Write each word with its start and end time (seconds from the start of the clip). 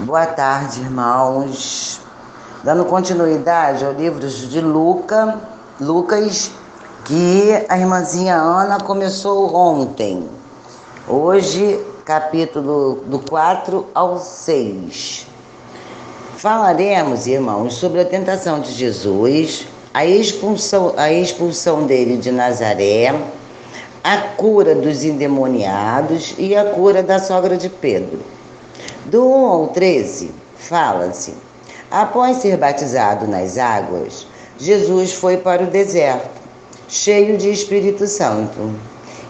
Boa 0.00 0.26
tarde, 0.26 0.82
irmãos. 0.82 2.02
Dando 2.62 2.84
continuidade 2.84 3.82
ao 3.82 3.94
livro 3.94 4.28
de 4.28 4.60
Luca, 4.60 5.40
Lucas, 5.80 6.50
que 7.06 7.64
a 7.66 7.78
irmãzinha 7.78 8.34
Ana 8.34 8.78
começou 8.78 9.56
ontem. 9.56 10.28
Hoje, 11.08 11.82
capítulo 12.04 13.04
do 13.06 13.20
4 13.20 13.86
ao 13.94 14.18
6. 14.18 15.26
Falaremos, 16.36 17.26
irmãos, 17.26 17.72
sobre 17.72 18.02
a 18.02 18.04
tentação 18.04 18.60
de 18.60 18.72
Jesus, 18.72 19.66
a 19.94 20.04
expulsão, 20.04 20.92
a 20.98 21.10
expulsão 21.10 21.86
dele 21.86 22.18
de 22.18 22.30
Nazaré, 22.30 23.18
a 24.04 24.18
cura 24.36 24.74
dos 24.74 25.04
endemoniados 25.04 26.34
e 26.36 26.54
a 26.54 26.66
cura 26.66 27.02
da 27.02 27.18
sogra 27.18 27.56
de 27.56 27.70
Pedro. 27.70 28.35
Do 29.08 29.24
1 29.24 29.46
ao 29.46 29.66
13, 29.68 30.32
fala-se: 30.56 31.32
Após 31.88 32.38
ser 32.38 32.56
batizado 32.56 33.28
nas 33.28 33.56
águas, 33.56 34.26
Jesus 34.58 35.12
foi 35.12 35.36
para 35.36 35.62
o 35.62 35.68
deserto, 35.68 36.28
cheio 36.88 37.36
de 37.36 37.48
Espírito 37.48 38.08
Santo. 38.08 38.74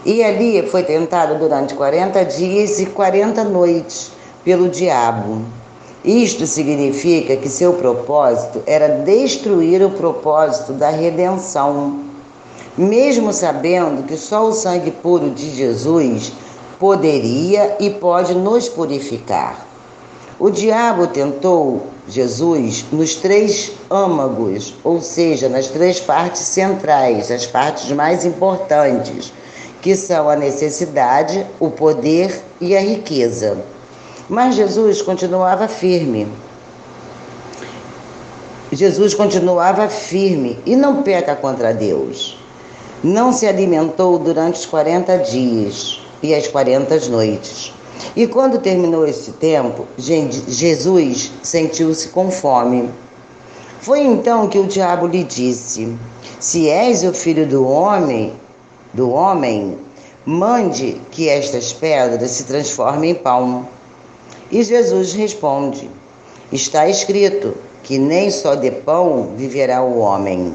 E 0.03 0.23
ali 0.23 0.67
foi 0.67 0.81
tentado 0.81 1.37
durante 1.37 1.75
40 1.75 2.25
dias 2.25 2.79
e 2.79 2.87
40 2.87 3.43
noites 3.43 4.09
pelo 4.43 4.67
diabo. 4.67 5.43
Isto 6.03 6.47
significa 6.47 7.37
que 7.37 7.47
seu 7.47 7.73
propósito 7.73 8.63
era 8.65 8.87
destruir 8.87 9.83
o 9.83 9.91
propósito 9.91 10.73
da 10.73 10.89
redenção. 10.89 11.99
Mesmo 12.75 13.31
sabendo 13.31 14.07
que 14.07 14.17
só 14.17 14.43
o 14.47 14.53
sangue 14.53 14.89
puro 14.89 15.29
de 15.29 15.51
Jesus 15.51 16.33
poderia 16.79 17.77
e 17.79 17.91
pode 17.91 18.33
nos 18.33 18.67
purificar. 18.67 19.66
O 20.39 20.51
diabo 20.51 21.07
tentou 21.07 21.87
Jesus 22.07 22.85
nos 22.91 23.15
três 23.15 23.71
âmagos, 23.89 24.75
ou 24.83 25.01
seja, 25.01 25.49
nas 25.49 25.65
três 25.69 25.99
partes 25.99 26.41
centrais, 26.41 27.31
as 27.31 27.47
partes 27.47 27.89
mais 27.91 28.23
importantes, 28.23 29.33
que 29.81 29.95
são 29.95 30.29
a 30.29 30.35
necessidade, 30.35 31.43
o 31.59 31.71
poder 31.71 32.39
e 32.61 32.77
a 32.77 32.79
riqueza. 32.79 33.57
Mas 34.29 34.53
Jesus 34.53 35.01
continuava 35.01 35.67
firme. 35.67 36.27
Jesus 38.71 39.15
continuava 39.15 39.89
firme 39.89 40.59
e 40.67 40.75
não 40.75 41.01
peca 41.01 41.35
contra 41.35 41.73
Deus. 41.73 42.37
Não 43.03 43.33
se 43.33 43.47
alimentou 43.47 44.19
durante 44.19 44.59
os 44.59 44.67
40 44.67 45.17
dias 45.17 45.99
e 46.21 46.35
as 46.35 46.47
40 46.47 47.09
noites. 47.09 47.73
E 48.15 48.27
quando 48.27 48.59
terminou 48.59 49.07
esse 49.07 49.31
tempo, 49.33 49.85
Jesus 49.97 51.31
sentiu-se 51.43 52.09
com 52.09 52.31
fome. 52.31 52.89
Foi 53.81 54.01
então 54.01 54.47
que 54.47 54.57
o 54.57 54.67
diabo 54.67 55.07
lhe 55.07 55.23
disse: 55.23 55.95
Se 56.39 56.69
és 56.69 57.03
o 57.03 57.13
filho 57.13 57.47
do 57.47 57.67
homem, 57.67 58.33
do 58.93 59.11
homem, 59.11 59.77
mande 60.25 60.99
que 61.11 61.29
estas 61.29 61.71
pedras 61.71 62.31
se 62.31 62.43
transformem 62.43 63.11
em 63.11 63.15
pão. 63.15 63.67
E 64.51 64.63
Jesus 64.63 65.13
responde: 65.13 65.89
Está 66.51 66.87
escrito 66.87 67.55
que 67.83 67.97
nem 67.97 68.29
só 68.29 68.55
de 68.55 68.71
pão 68.71 69.33
viverá 69.35 69.81
o 69.81 69.99
homem. 69.99 70.53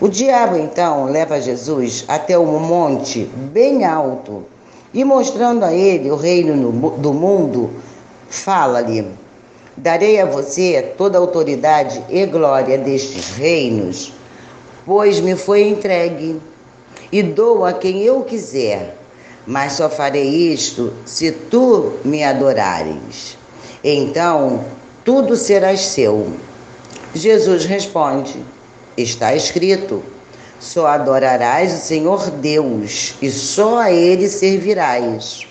O 0.00 0.08
diabo 0.08 0.56
então 0.56 1.06
leva 1.06 1.40
Jesus 1.40 2.04
até 2.06 2.38
um 2.38 2.58
monte 2.58 3.24
bem 3.52 3.84
alto 3.84 4.44
e 4.94 5.02
mostrando 5.02 5.64
a 5.64 5.74
ele 5.74 6.10
o 6.10 6.16
reino 6.16 6.70
do 6.98 7.12
mundo, 7.12 7.70
fala-lhe: 8.30 9.04
Darei 9.76 10.20
a 10.20 10.24
você 10.24 10.94
toda 10.96 11.18
a 11.18 11.20
autoridade 11.20 12.00
e 12.08 12.24
glória 12.26 12.78
destes 12.78 13.30
reinos, 13.30 14.12
pois 14.86 15.18
me 15.18 15.34
foi 15.34 15.68
entregue, 15.68 16.40
e 17.10 17.22
dou 17.22 17.64
a 17.64 17.72
quem 17.72 18.02
eu 18.02 18.22
quiser, 18.22 18.96
mas 19.44 19.72
só 19.72 19.90
farei 19.90 20.52
isto 20.52 20.92
se 21.04 21.32
tu 21.32 21.94
me 22.04 22.22
adorares. 22.22 23.36
Então 23.82 24.64
tudo 25.04 25.36
será 25.36 25.76
seu. 25.76 26.32
Jesus 27.12 27.64
responde: 27.64 28.38
Está 28.96 29.34
escrito 29.34 30.13
só 30.60 30.86
adorarás 30.86 31.72
o 31.74 31.78
Senhor 31.78 32.30
Deus 32.30 33.14
e 33.20 33.30
só 33.30 33.78
a 33.78 33.92
Ele 33.92 34.28
servirás. 34.28 35.46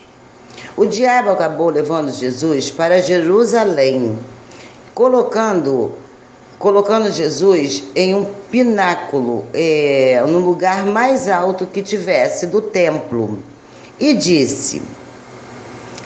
O 0.76 0.86
diabo 0.86 1.30
acabou 1.30 1.70
levando 1.70 2.12
Jesus 2.12 2.72
para 2.72 3.02
Jerusalém, 3.02 4.18
colocando, 4.96 5.94
colocando 6.58 7.12
Jesus 7.12 7.84
em 7.96 8.16
um 8.16 8.26
pináculo, 8.50 9.46
é, 9.54 10.24
no 10.28 10.40
lugar 10.40 10.84
mais 10.86 11.28
alto 11.30 11.68
que 11.68 11.84
tivesse 11.84 12.48
do 12.48 12.60
templo, 12.60 13.38
e 14.00 14.16
disse: 14.16 14.82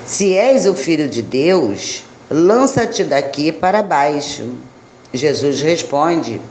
Se 0.06 0.36
és 0.36 0.66
o 0.66 0.74
filho 0.74 1.08
de 1.08 1.22
Deus, 1.22 2.04
lança-te 2.30 3.06
daqui 3.06 3.54
para 3.54 3.82
baixo. 3.82 4.50
Jesus 5.14 5.62
responde: 5.62 6.42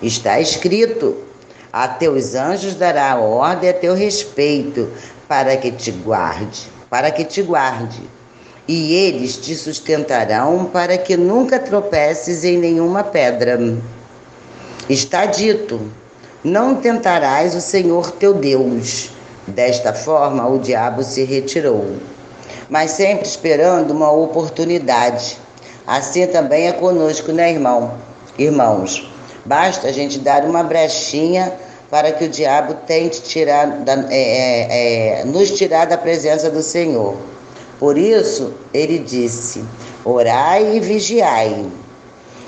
Está 0.00 0.40
escrito 0.40 1.31
a 1.72 1.88
teus 1.88 2.34
anjos 2.34 2.74
dará 2.74 3.16
ordem 3.16 3.70
a 3.70 3.72
teu 3.72 3.94
respeito, 3.94 4.90
para 5.26 5.56
que 5.56 5.70
te 5.70 5.90
guarde, 5.90 6.68
para 6.90 7.10
que 7.10 7.24
te 7.24 7.40
guarde. 7.40 8.02
E 8.68 8.94
eles 8.94 9.38
te 9.38 9.54
sustentarão 9.56 10.66
para 10.66 10.98
que 10.98 11.16
nunca 11.16 11.58
tropeces 11.58 12.44
em 12.44 12.58
nenhuma 12.58 13.02
pedra. 13.02 13.58
Está 14.88 15.24
dito: 15.24 15.90
não 16.44 16.74
tentarás 16.76 17.54
o 17.54 17.60
Senhor 17.60 18.10
teu 18.12 18.34
Deus. 18.34 19.10
Desta 19.46 19.92
forma, 19.92 20.46
o 20.46 20.58
diabo 20.58 21.02
se 21.02 21.24
retirou, 21.24 21.96
mas 22.68 22.92
sempre 22.92 23.26
esperando 23.26 23.90
uma 23.90 24.12
oportunidade. 24.12 25.38
Assim 25.84 26.26
também 26.28 26.68
é 26.68 26.72
conosco, 26.72 27.32
né, 27.32 27.50
irmão? 27.50 27.94
Irmãos, 28.38 29.10
Basta 29.44 29.88
a 29.88 29.92
gente 29.92 30.20
dar 30.20 30.44
uma 30.44 30.62
brechinha 30.62 31.52
para 31.92 32.10
que 32.10 32.24
o 32.24 32.28
diabo 32.30 32.72
tente 32.86 33.20
tirar 33.20 33.66
da, 33.66 33.92
é, 34.08 34.14
é, 34.14 35.20
é, 35.20 35.24
nos 35.26 35.50
tirar 35.50 35.84
da 35.84 35.98
presença 35.98 36.48
do 36.48 36.62
Senhor. 36.62 37.14
Por 37.78 37.98
isso, 37.98 38.54
ele 38.72 38.98
disse: 38.98 39.62
orai 40.02 40.74
e 40.74 40.80
vigiai. 40.80 41.66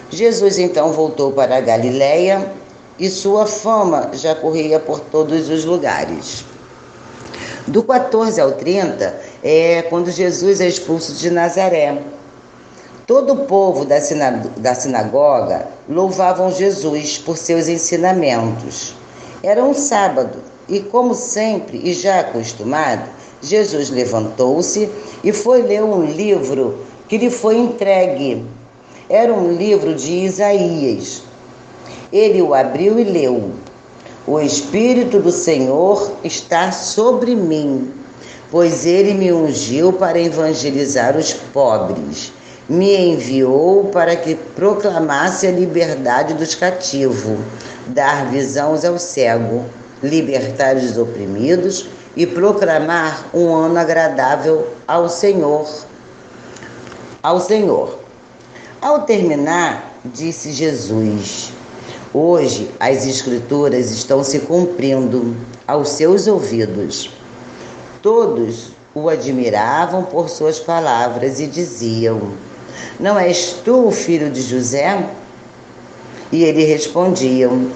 Jesus 0.08 0.58
então 0.58 0.92
voltou 0.92 1.30
para 1.30 1.58
a 1.58 1.60
Galiléia 1.60 2.50
e 2.98 3.10
sua 3.10 3.44
fama 3.44 4.12
já 4.14 4.34
corria 4.34 4.80
por 4.80 4.98
todos 4.98 5.50
os 5.50 5.66
lugares. 5.66 6.46
Do 7.66 7.82
14 7.82 8.40
ao 8.40 8.52
30 8.52 9.14
é 9.42 9.82
quando 9.90 10.10
Jesus 10.10 10.58
é 10.62 10.68
expulso 10.68 11.12
de 11.12 11.28
Nazaré. 11.28 11.98
Todo 13.06 13.34
o 13.34 13.44
povo 13.44 13.84
da, 13.84 13.96
da 14.56 14.74
sinagoga 14.74 15.66
louvavam 15.86 16.50
Jesus 16.50 17.18
por 17.18 17.36
seus 17.36 17.68
ensinamentos. 17.68 19.03
Era 19.44 19.62
um 19.62 19.74
sábado 19.74 20.38
e, 20.66 20.80
como 20.80 21.14
sempre 21.14 21.78
e 21.84 21.92
já 21.92 22.20
acostumado, 22.20 23.10
Jesus 23.42 23.90
levantou-se 23.90 24.88
e 25.22 25.34
foi 25.34 25.60
ler 25.60 25.84
um 25.84 26.02
livro 26.02 26.78
que 27.06 27.18
lhe 27.18 27.28
foi 27.28 27.58
entregue. 27.58 28.42
Era 29.06 29.34
um 29.34 29.52
livro 29.52 29.94
de 29.94 30.10
Isaías. 30.10 31.24
Ele 32.10 32.40
o 32.40 32.54
abriu 32.54 32.98
e 32.98 33.04
leu: 33.04 33.50
O 34.26 34.40
Espírito 34.40 35.20
do 35.20 35.30
Senhor 35.30 36.12
está 36.24 36.72
sobre 36.72 37.34
mim, 37.34 37.92
pois 38.50 38.86
ele 38.86 39.12
me 39.12 39.30
ungiu 39.30 39.92
para 39.92 40.18
evangelizar 40.18 41.18
os 41.18 41.34
pobres 41.34 42.32
me 42.68 42.96
enviou 42.96 43.90
para 43.92 44.16
que 44.16 44.34
proclamasse 44.34 45.46
a 45.46 45.50
liberdade 45.50 46.34
dos 46.34 46.54
cativos, 46.54 47.38
dar 47.88 48.26
visão 48.26 48.74
ao 48.86 48.98
cego, 48.98 49.64
libertar 50.02 50.76
os 50.76 50.96
oprimidos 50.96 51.88
e 52.16 52.26
proclamar 52.26 53.26
um 53.34 53.54
ano 53.54 53.78
agradável 53.78 54.68
ao 54.86 55.08
Senhor. 55.08 55.68
Ao 57.22 57.40
Senhor. 57.40 57.98
Ao 58.80 59.02
terminar, 59.02 59.94
disse 60.04 60.52
Jesus: 60.52 61.52
Hoje 62.12 62.70
as 62.78 63.06
Escrituras 63.06 63.90
estão 63.90 64.22
se 64.22 64.40
cumprindo 64.40 65.36
aos 65.66 65.88
seus 65.90 66.26
ouvidos. 66.26 67.10
Todos 68.02 68.72
o 68.94 69.08
admiravam 69.08 70.04
por 70.04 70.28
suas 70.28 70.60
palavras 70.60 71.40
e 71.40 71.46
diziam: 71.46 72.32
não 72.98 73.18
és 73.18 73.56
tu 73.64 73.88
o 73.88 73.90
filho 73.90 74.30
de 74.30 74.40
José? 74.40 75.10
E 76.34 76.42
ele 76.42 76.64
respondiam, 76.64 77.70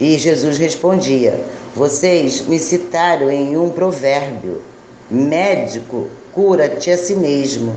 e 0.00 0.16
Jesus 0.16 0.56
respondia: 0.56 1.38
Vocês 1.76 2.40
me 2.46 2.58
citaram 2.58 3.30
em 3.30 3.58
um 3.58 3.68
provérbio: 3.68 4.62
Médico, 5.10 6.08
cura-te 6.32 6.90
a 6.90 6.96
si 6.96 7.14
mesmo. 7.14 7.76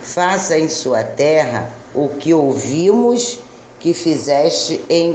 faça 0.00 0.58
em 0.58 0.70
sua 0.70 1.04
terra 1.04 1.70
o 1.94 2.08
que 2.08 2.32
ouvimos 2.32 3.40
que 3.78 3.92
fizeste 3.92 4.82
em 4.88 5.14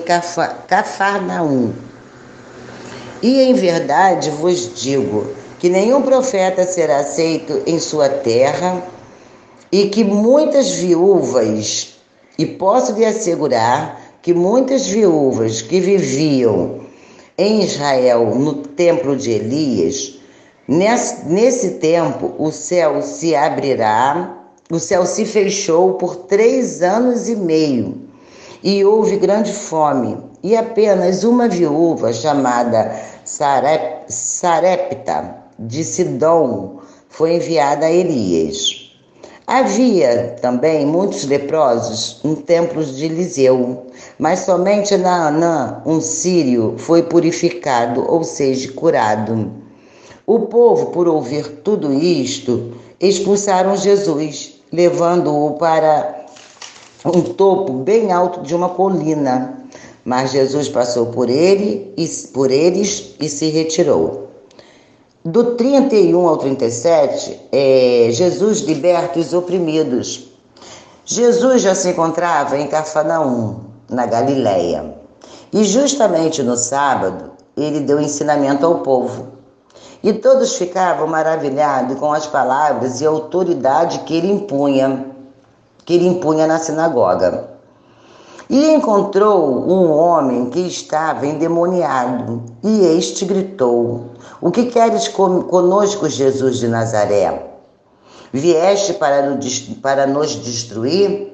Cafarnaum. 0.68 1.74
E 3.24 3.42
em 3.42 3.56
verdade 3.56 4.30
vos 4.30 4.72
digo 4.76 5.32
que 5.58 5.68
nenhum 5.68 6.04
profeta 6.04 6.64
será 6.64 7.00
aceito 7.00 7.64
em 7.66 7.80
sua 7.80 8.08
terra 8.08 8.84
e 9.72 9.90
que 9.90 10.04
muitas 10.04 10.70
viúvas, 10.74 11.96
e 12.38 12.46
posso 12.46 12.94
lhe 12.94 13.04
assegurar 13.04 14.03
que 14.24 14.34
muitas 14.34 14.88
viúvas 14.88 15.62
que 15.62 15.82
viviam 15.82 16.80
em 17.38 17.62
Israel 17.62 18.34
no 18.34 18.54
templo 18.54 19.18
de 19.18 19.32
Elias, 19.32 20.18
nesse, 20.66 21.26
nesse 21.26 21.72
tempo 21.72 22.34
o 22.40 22.50
céu 22.50 23.02
se 23.02 23.36
abrirá, 23.36 24.46
o 24.72 24.80
céu 24.80 25.06
se 25.06 25.26
fechou 25.26 25.96
por 25.96 26.16
três 26.16 26.82
anos 26.82 27.28
e 27.28 27.36
meio 27.36 28.02
e 28.64 28.86
houve 28.86 29.18
grande 29.18 29.52
fome, 29.52 30.18
e 30.42 30.56
apenas 30.56 31.26
uma 31.26 31.50
viúva 31.50 32.14
chamada 32.14 32.98
Sarep, 33.26 34.06
Sarepta 34.08 35.36
de 35.60 35.84
Sidom 35.84 36.80
foi 37.10 37.36
enviada 37.36 37.88
a 37.88 37.92
Elias. 37.92 38.83
Havia 39.46 40.38
também 40.42 40.86
muitos 40.86 41.26
leprosos 41.26 42.22
em 42.24 42.34
templos 42.34 42.96
de 42.96 43.06
Eliseu, 43.06 43.88
mas 44.18 44.40
somente 44.40 44.96
Naanã, 44.96 45.82
um 45.86 46.00
sírio, 46.00 46.76
foi 46.78 47.04
purificado, 47.04 48.10
ou 48.10 48.24
seja, 48.24 48.72
curado. 48.72 49.52
O 50.26 50.40
povo, 50.40 50.88
por 50.88 51.10
ouvir 51.10 51.60
tudo 51.62 51.92
isto, 51.92 52.72
expulsaram 53.02 53.76
Jesus, 53.76 54.62
levando-o 54.72 55.56
para 55.56 56.26
um 57.04 57.22
topo 57.22 57.74
bem 57.74 58.14
alto 58.14 58.42
de 58.44 58.56
uma 58.56 58.70
colina. 58.70 59.60
Mas 60.06 60.32
Jesus 60.32 60.70
passou 60.70 61.08
por 61.08 61.30
ele 61.30 61.94
e 61.98 62.08
por 62.34 62.50
eles 62.50 63.14
e 63.20 63.28
se 63.28 63.50
retirou. 63.50 64.23
Do 65.26 65.56
31 65.56 66.28
ao 66.28 66.38
37, 66.38 67.48
é, 67.52 68.10
Jesus 68.12 68.60
liberta 68.60 69.20
os 69.20 69.34
oprimidos. 69.34 70.28
Jesus 71.06 71.62
já 71.62 71.74
se 71.74 71.90
encontrava 71.90 72.58
em 72.58 72.68
Cafarnaum, 72.68 73.62
na 73.90 74.06
Galileia. 74.06 74.96
E 75.54 75.64
justamente 75.64 76.44
no 76.44 76.58
sábado, 76.58 77.32
ele 77.56 77.80
deu 77.80 78.02
ensinamento 78.02 78.66
ao 78.66 78.80
povo. 78.80 79.28
E 80.04 80.12
todos 80.12 80.58
ficavam 80.58 81.08
maravilhados 81.08 81.98
com 81.98 82.12
as 82.12 82.28
palavras 82.28 83.00
e 83.00 83.06
a 83.06 83.10
autoridade 83.10 84.00
que 84.00 84.18
ele 84.18 84.30
impunha 84.30 85.14
que 85.86 85.94
ele 85.94 86.08
impunha 86.08 86.48
na 86.48 86.60
sinagoga. 86.60 87.53
E 88.54 88.72
encontrou 88.72 89.68
um 89.68 89.90
homem 89.90 90.52
que 90.52 90.60
estava 90.60 91.26
endemoniado, 91.26 92.44
e 92.64 92.86
este 92.86 93.26
gritou: 93.26 94.12
O 94.40 94.52
que 94.52 94.68
queres 94.68 95.08
conosco, 95.08 96.08
Jesus 96.08 96.60
de 96.60 96.68
Nazaré? 96.68 97.48
Vieste 98.32 98.94
para, 98.94 100.06
nos 100.06 100.36
destruir? 100.36 101.34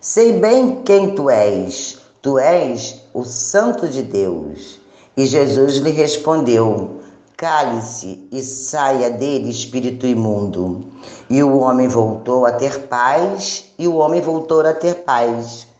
Sei 0.00 0.34
bem 0.34 0.82
quem 0.84 1.16
tu 1.16 1.28
és. 1.28 1.98
Tu 2.22 2.38
és 2.38 3.00
o 3.12 3.24
Santo 3.24 3.88
de 3.88 4.02
Deus. 4.02 4.78
E 5.16 5.26
Jesus 5.26 5.78
lhe 5.78 5.90
respondeu: 5.90 7.00
Cale-se 7.36 8.28
e 8.30 8.40
saia 8.44 9.10
dele, 9.10 9.50
espírito 9.50 10.06
imundo. 10.06 10.82
E 11.28 11.42
o 11.42 11.58
homem 11.58 11.88
voltou 11.88 12.46
a 12.46 12.52
ter 12.52 12.82
paz, 12.82 13.64
e 13.76 13.88
o 13.88 13.96
homem 13.96 14.20
voltou 14.20 14.60
a 14.60 14.72
ter 14.72 15.02
paz. 15.02 15.73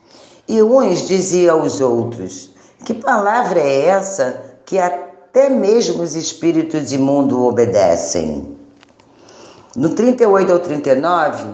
E 0.49 0.62
uns 0.62 1.06
diziam 1.06 1.61
aos 1.61 1.81
outros: 1.81 2.50
Que 2.85 2.94
palavra 2.94 3.61
é 3.61 3.87
essa 3.87 4.43
que 4.64 4.79
até 4.79 5.49
mesmo 5.49 6.02
os 6.02 6.14
espíritos 6.14 6.93
imundos 6.93 7.38
obedecem? 7.38 8.56
No 9.76 9.91
38 9.91 10.52
ao 10.52 10.58
39, 10.61 11.44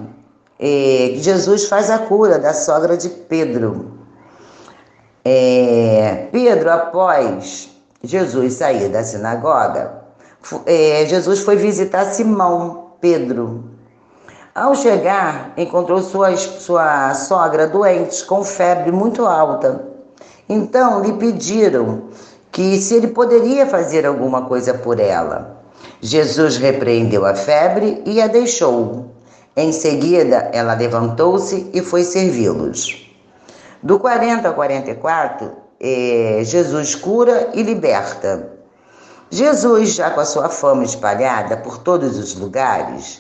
eh, 0.59 1.15
Jesus 1.17 1.65
faz 1.67 1.89
a 1.91 1.99
cura 1.99 2.39
da 2.39 2.53
sogra 2.53 2.97
de 2.97 3.09
Pedro. 3.09 3.99
É, 5.25 6.29
Pedro, 6.33 6.71
após 6.71 7.71
Jesus 8.03 8.55
sair 8.55 8.89
da 8.89 9.05
sinagoga, 9.05 10.03
é, 10.65 11.05
Jesus 11.07 11.41
foi 11.41 11.57
visitar 11.57 12.07
Simão, 12.07 12.93
Pedro. 13.01 13.70
Ao 14.53 14.75
chegar, 14.75 15.53
encontrou 15.57 16.03
sua, 16.03 16.37
sua 16.37 17.15
sogra 17.15 17.69
doente, 17.69 18.25
com 18.25 18.43
febre 18.43 18.91
muito 18.91 19.25
alta. 19.25 19.85
Então 20.49 21.01
lhe 21.01 21.13
pediram 21.13 22.09
que 22.51 22.81
se 22.81 22.97
ele 22.97 23.09
poderia 23.09 23.65
fazer 23.65 24.05
alguma 24.05 24.43
coisa 24.43 24.75
por 24.75 24.99
ela. 24.99 25.63
Jesus 26.01 26.57
repreendeu 26.57 27.25
a 27.25 27.35
febre 27.35 28.03
e 28.05 28.21
a 28.21 28.27
deixou. 28.27 29.07
Em 29.57 29.71
seguida, 29.71 30.51
ela 30.53 30.75
levantou-se 30.75 31.71
e 31.73 31.81
foi 31.81 32.03
servi-los. 32.03 33.09
Do 33.81 34.01
40 34.01 34.49
ao 34.49 34.55
44, 34.55 35.53
é, 35.79 36.41
Jesus 36.43 36.97
cura 36.97 37.51
e 37.55 37.63
liberta. 37.63 38.51
Jesus, 39.31 39.95
já 39.95 40.11
com 40.11 40.21
a 40.21 40.25
sua 40.25 40.49
fama 40.49 40.83
espalhada 40.83 41.57
por 41.57 41.79
todos 41.79 42.19
os 42.19 42.35
lugares, 42.35 43.20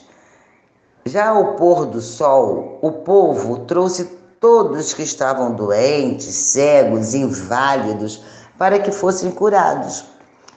já 1.05 1.29
ao 1.29 1.55
pôr 1.55 1.87
do 1.87 2.00
sol, 2.00 2.79
o 2.82 2.93
povo 2.93 3.61
trouxe 3.61 4.05
todos 4.38 4.94
que 4.94 5.02
estavam 5.02 5.52
doentes, 5.52 6.35
cegos, 6.35 7.14
inválidos, 7.14 8.23
para 8.58 8.79
que 8.79 8.93
fossem 8.93 9.31
curados. 9.31 10.05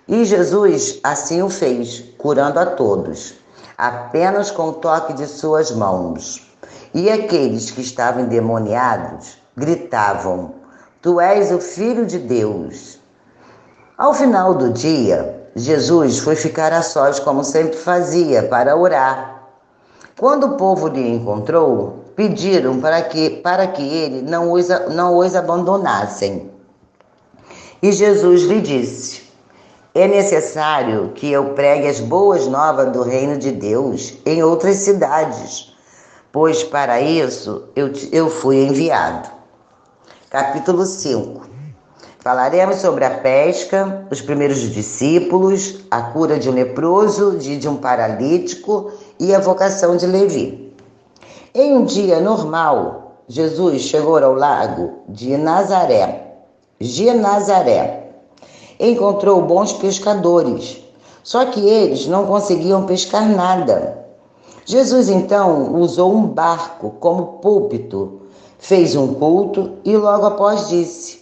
E 0.08 0.26
Jesus 0.26 1.00
assim 1.04 1.42
o 1.42 1.50
fez, 1.50 2.04
curando 2.18 2.60
a 2.60 2.66
todos, 2.66 3.36
apenas 3.78 4.52
com 4.52 4.70
o 4.70 4.74
toque 4.74 5.14
de 5.14 5.28
suas 5.28 5.72
mãos. 5.72 6.46
E 6.94 7.10
aqueles 7.10 7.72
que 7.72 7.82
estavam 7.82 8.24
endemoniados 8.24 9.38
gritavam: 9.56 10.56
Tu 11.02 11.20
és 11.20 11.52
o 11.52 11.60
Filho 11.60 12.06
de 12.06 12.20
Deus. 12.20 13.00
Ao 13.98 14.14
final 14.14 14.56
do 14.56 14.72
dia, 14.72 15.50
Jesus 15.56 16.20
foi 16.20 16.36
ficar 16.36 16.74
a 16.74 16.82
sós, 16.82 17.20
como 17.20 17.44
sempre 17.44 17.78
fazia, 17.78 18.44
para 18.44 18.76
orar. 18.76 19.33
Quando 20.18 20.48
o 20.48 20.58
povo 20.58 20.88
lhe 20.88 21.10
encontrou, 21.10 22.06
pediram 22.16 22.80
para 22.80 23.02
que, 23.02 23.30
para 23.30 23.68
que 23.68 23.82
ele 23.82 24.22
não 24.22 24.52
os, 24.52 24.68
não 24.94 25.18
os 25.18 25.36
abandonassem. 25.36 26.52
E 27.82 27.92
Jesus 27.92 28.44
lhe 28.44 28.62
disse: 28.62 29.24
É 29.94 30.08
necessário 30.08 31.12
que 31.16 31.32
eu 31.32 31.54
pregue 31.54 31.88
as 31.88 32.00
boas 32.00 32.48
novas 32.48 32.92
do 32.92 33.02
reino 33.02 33.38
de 33.38 33.52
Deus 33.52 34.14
em 34.26 34.44
outras 34.44 34.78
cidades, 34.78 35.74
pois 36.32 36.64
para 36.64 37.02
isso 37.02 37.64
eu, 37.76 37.92
eu 38.12 38.30
fui 38.30 38.64
enviado 38.64 39.34
capítulo 40.34 40.84
5. 40.84 41.46
Falaremos 42.18 42.78
sobre 42.78 43.06
a 43.06 43.20
pesca, 43.20 44.08
os 44.10 44.20
primeiros 44.20 44.62
discípulos, 44.62 45.82
a 45.92 46.02
cura 46.02 46.40
de 46.40 46.50
um 46.50 46.54
leproso, 46.54 47.38
de 47.38 47.70
um 47.70 47.76
paralítico 47.76 48.92
e 49.20 49.34
a 49.34 49.40
vocação 49.40 49.98
de 49.98 50.06
Levi. 50.06 50.74
Em 51.54 51.76
um 51.76 51.86
dia 51.86 52.20
normal, 52.20 53.18
Jesus 53.28 53.82
chegou 53.82 54.18
ao 54.18 54.34
lago 54.34 55.00
de 55.10 55.38
Nazaré, 55.38 56.36
Genazaré. 56.80 58.12
Encontrou 58.80 59.42
bons 59.42 59.74
pescadores, 59.74 60.84
só 61.24 61.46
que 61.46 61.60
eles 61.60 62.08
não 62.08 62.26
conseguiam 62.26 62.86
pescar 62.86 63.30
nada. 63.30 64.06
Jesus 64.66 65.10
então 65.10 65.76
usou 65.76 66.14
um 66.14 66.26
barco 66.26 66.92
como 67.00 67.40
púlpito 67.40 68.24
Fez 68.64 68.96
um 68.96 69.14
culto 69.16 69.74
e 69.84 69.98
logo 69.98 70.26
após 70.26 70.70
disse: 70.70 71.20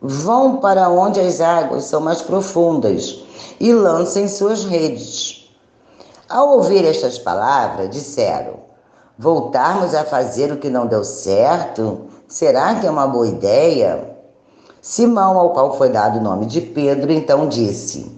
Vão 0.00 0.58
para 0.58 0.88
onde 0.88 1.18
as 1.18 1.40
águas 1.40 1.86
são 1.86 2.00
mais 2.00 2.22
profundas 2.22 3.18
e 3.58 3.72
lancem 3.72 4.28
suas 4.28 4.64
redes. 4.64 5.23
Ao 6.34 6.56
ouvir 6.56 6.84
estas 6.84 7.18
palavras, 7.18 7.88
disseram: 7.90 8.54
Voltarmos 9.16 9.94
a 9.94 10.04
fazer 10.04 10.50
o 10.52 10.56
que 10.56 10.68
não 10.68 10.86
deu 10.86 11.04
certo? 11.04 12.06
Será 12.26 12.74
que 12.74 12.86
é 12.86 12.90
uma 12.90 13.06
boa 13.06 13.28
ideia? 13.28 14.16
Simão, 14.82 15.38
ao 15.38 15.50
qual 15.50 15.78
foi 15.78 15.88
dado 15.88 16.18
o 16.18 16.22
nome 16.22 16.46
de 16.46 16.60
Pedro, 16.60 17.12
então 17.12 17.46
disse: 17.46 18.10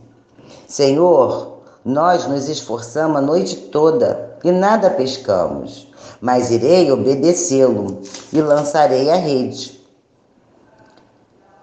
Senhor, 0.66 1.58
nós 1.84 2.26
nos 2.26 2.48
esforçamos 2.48 3.18
a 3.18 3.20
noite 3.20 3.56
toda 3.56 4.38
e 4.42 4.50
nada 4.50 4.88
pescamos 4.88 5.86
mas 6.20 6.50
irei 6.50 6.90
obedecê-lo 6.90 8.00
e 8.32 8.40
lançarei 8.40 9.10
a 9.10 9.16
rede. 9.16 9.80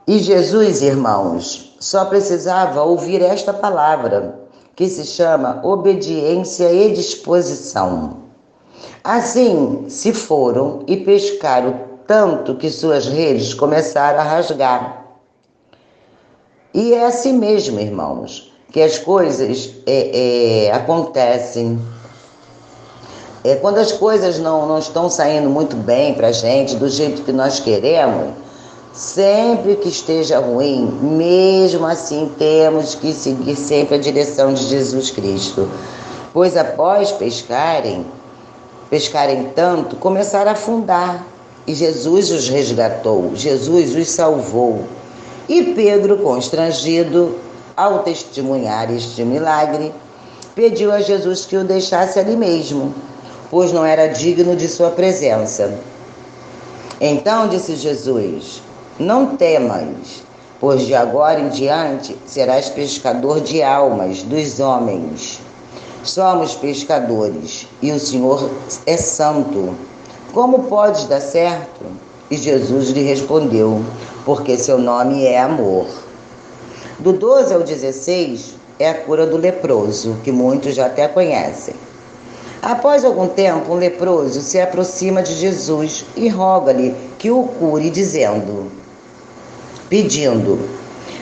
E 0.06 0.20
Jesus, 0.20 0.82
irmãos, 0.82 1.76
só 1.80 2.06
precisava 2.06 2.84
ouvir 2.84 3.22
esta 3.22 3.54
palavra, 3.54 4.43
que 4.76 4.88
se 4.88 5.06
chama 5.06 5.60
obediência 5.64 6.72
e 6.72 6.94
disposição. 6.94 8.18
Assim 9.04 9.86
se 9.90 10.14
foram 10.14 10.84
e 10.88 10.98
pescaram 10.98 11.94
tanto 12.08 12.56
que 12.56 12.70
suas 12.70 13.08
redes 13.08 13.54
começaram 13.54 14.20
a 14.20 14.24
rasgar. 14.24 15.06
E 16.74 16.94
é 16.94 17.06
assim 17.06 17.34
mesmo, 17.34 17.80
irmãos, 17.80 18.52
que 18.72 18.82
as 18.82 18.98
coisas 18.98 19.72
é, 19.86 20.66
é, 20.68 20.72
acontecem. 20.72 21.80
É, 23.44 23.56
quando 23.56 23.78
as 23.78 23.92
coisas 23.92 24.40
não, 24.40 24.66
não 24.66 24.80
estão 24.80 25.10
saindo 25.10 25.50
muito 25.50 25.76
bem 25.76 26.16
para 26.16 26.30
a 26.30 26.32
gente, 26.32 26.76
do 26.76 26.90
jeito 26.90 27.22
que 27.22 27.32
nós 27.32 27.60
queremos, 27.60 28.34
sempre 28.94 29.76
que 29.76 29.90
esteja 29.90 30.38
ruim, 30.40 30.86
mesmo 31.02 31.86
assim 31.88 32.32
temos 32.38 32.94
que 32.94 33.12
seguir 33.12 33.56
sempre 33.56 33.96
a 33.96 34.00
direção 34.00 34.54
de 34.54 34.64
Jesus 34.66 35.10
Cristo. 35.10 35.68
Pois 36.32 36.56
após 36.56 37.12
pescarem, 37.12 38.06
pescarem 38.90 39.52
tanto, 39.56 39.96
começaram 39.96 40.52
a 40.52 40.54
afundar. 40.54 41.26
E 41.66 41.74
Jesus 41.74 42.30
os 42.30 42.50
resgatou, 42.50 43.32
Jesus 43.36 43.96
os 43.96 44.10
salvou. 44.10 44.84
E 45.48 45.64
Pedro, 45.74 46.18
constrangido 46.18 47.36
ao 47.76 48.00
testemunhar 48.00 48.94
este 48.94 49.24
milagre, 49.24 49.94
pediu 50.54 50.92
a 50.92 51.00
Jesus 51.00 51.46
que 51.46 51.56
o 51.56 51.64
deixasse 51.64 52.20
ali 52.20 52.36
mesmo, 52.36 52.94
pois 53.50 53.72
não 53.72 53.86
era 53.86 54.08
digno 54.08 54.56
de 54.56 54.68
sua 54.68 54.92
presença. 54.92 55.74
Então 57.00 57.48
disse 57.48 57.76
Jesus: 57.76 58.62
Não 59.00 59.36
temas, 59.38 60.24
pois 60.60 60.86
de 60.86 60.94
agora 60.94 61.40
em 61.40 61.50
diante 61.50 62.16
serás 62.28 62.70
pescador 62.70 63.42
de 63.42 63.64
almas 63.64 64.22
dos 64.22 64.60
homens. 64.60 65.40
Somos 66.04 66.54
pescadores 66.54 67.68
e 67.82 67.92
o 67.92 68.00
Senhor 68.00 68.52
é 68.86 68.96
santo. 68.96 69.74
Como 70.32 70.66
podes 70.66 71.06
dar 71.06 71.22
certo? 71.22 71.86
E 72.30 72.38
Jesus 72.38 72.90
lhe 72.90 73.02
respondeu: 73.02 73.84
Porque 74.26 74.60
seu 74.60 74.78
nome 74.78 75.26
é 75.26 75.40
amor. 75.40 75.88
Do 77.00 77.14
12 77.14 77.52
ao 77.52 77.64
16 77.64 78.54
é 78.78 78.92
a 78.92 78.94
cura 78.94 79.26
do 79.26 79.38
leproso, 79.38 80.18
que 80.24 80.32
muitos 80.32 80.76
já 80.76 80.86
até 80.86 81.08
conhecem. 81.08 81.74
Após 82.62 83.04
algum 83.04 83.28
tempo, 83.28 83.74
um 83.74 83.78
leproso 83.78 84.40
se 84.40 84.62
aproxima 84.62 85.24
de 85.24 85.34
Jesus 85.34 86.06
e 86.16 86.30
roga-lhe 86.30 86.96
que 87.18 87.32
o 87.32 87.44
cure, 87.44 87.90
dizendo: 87.90 88.83
Pedindo: 89.94 90.58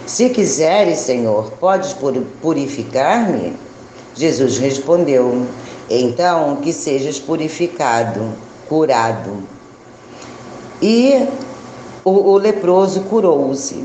Se 0.05 0.29
quiseres, 0.29 0.99
Senhor, 0.99 1.51
podes 1.59 1.93
purificar-me? 2.41 3.57
Jesus 4.15 4.59
respondeu: 4.59 5.45
Então 5.89 6.55
que 6.55 6.71
sejas 6.71 7.19
purificado 7.19 8.31
curado. 8.69 9.43
E 10.81 11.27
o, 12.05 12.11
o 12.11 12.37
leproso 12.37 13.01
curou-se. 13.01 13.83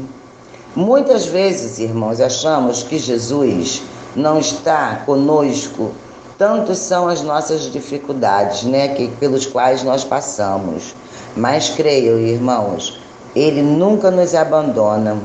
Muitas 0.77 1.27
vezes, 1.27 1.81
irmãos, 1.81 2.21
achamos 2.21 2.85
que 2.85 2.97
Jesus 2.97 3.83
não 4.15 4.39
está 4.39 5.03
conosco, 5.05 5.91
tanto 6.39 6.77
são 6.77 7.09
as 7.09 7.23
nossas 7.23 7.73
dificuldades, 7.73 8.63
né, 8.63 8.95
que, 8.95 9.09
pelos 9.19 9.47
quais 9.47 9.83
nós 9.83 10.05
passamos. 10.05 10.95
Mas 11.37 11.71
creio, 11.71 12.21
irmãos, 12.21 13.01
ele 13.37 13.61
nunca 13.61 14.11
nos 14.11 14.35
abandona. 14.35 15.19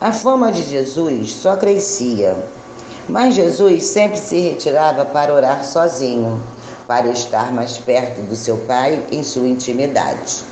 A 0.00 0.12
fama 0.12 0.52
de 0.52 0.62
Jesus 0.62 1.32
só 1.32 1.56
crescia, 1.56 2.36
mas 3.08 3.34
Jesus 3.34 3.86
sempre 3.86 4.18
se 4.18 4.38
retirava 4.38 5.04
para 5.04 5.34
orar 5.34 5.64
sozinho 5.64 6.40
para 6.86 7.08
estar 7.08 7.52
mais 7.52 7.78
perto 7.78 8.20
do 8.22 8.36
seu 8.36 8.58
Pai 8.58 9.02
em 9.10 9.24
sua 9.24 9.48
intimidade. 9.48 10.44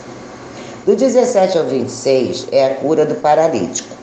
Do 0.85 0.97
17 0.97 1.59
ao 1.59 1.65
26 1.65 2.49
é 2.51 2.67
a 2.67 2.75
cura 2.77 3.07
do 3.07 3.15
paralítico. 3.17 3.95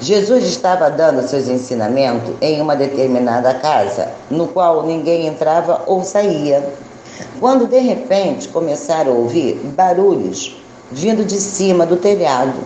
Jesus 0.00 0.44
estava 0.44 0.90
dando 0.90 1.26
seus 1.26 1.48
ensinamentos 1.48 2.34
em 2.40 2.60
uma 2.60 2.76
determinada 2.76 3.54
casa, 3.54 4.10
no 4.30 4.46
qual 4.48 4.84
ninguém 4.84 5.26
entrava 5.26 5.82
ou 5.86 6.04
saía. 6.04 6.62
Quando 7.40 7.66
de 7.66 7.78
repente 7.78 8.48
começaram 8.48 9.12
a 9.12 9.14
ouvir 9.14 9.54
barulhos 9.74 10.62
vindo 10.90 11.24
de 11.24 11.36
cima 11.36 11.86
do 11.86 11.96
telhado. 11.96 12.60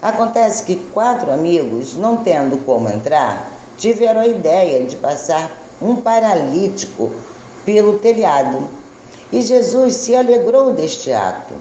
Acontece 0.00 0.64
que 0.64 0.76
quatro 0.76 1.30
amigos, 1.30 1.94
não 1.94 2.18
tendo 2.18 2.58
como 2.64 2.88
entrar, 2.88 3.50
tiveram 3.76 4.20
a 4.20 4.26
ideia 4.26 4.84
de 4.84 4.96
passar 4.96 5.50
um 5.80 5.96
paralítico 5.96 7.12
pelo 7.64 7.98
telhado. 7.98 8.68
E 9.32 9.42
Jesus 9.42 9.94
se 9.96 10.14
alegrou 10.14 10.72
deste 10.72 11.12
ato. 11.12 11.54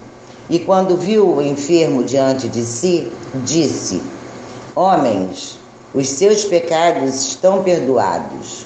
E 0.49 0.57
quando 0.59 0.97
viu 0.97 1.35
o 1.35 1.41
enfermo 1.41 2.03
diante 2.03 2.47
de 2.47 2.63
si, 2.63 3.11
disse: 3.43 4.01
Homens, 4.75 5.59
os 5.93 6.07
seus 6.09 6.45
pecados 6.45 7.27
estão 7.27 7.63
perdoados. 7.63 8.65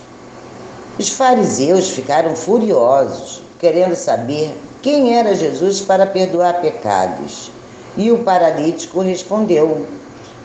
Os 0.98 1.10
fariseus 1.10 1.89
ficaram 1.89 2.36
furiosos, 2.36 3.42
querendo 3.60 3.96
saber 3.96 4.56
quem 4.84 5.18
era 5.18 5.34
Jesus 5.34 5.80
para 5.80 6.06
perdoar 6.06 6.62
pecados. 6.62 7.50
E 7.96 8.12
o 8.12 8.20
paralítico 8.20 9.00
respondeu: 9.00 9.88